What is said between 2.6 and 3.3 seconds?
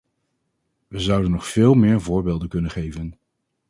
geven.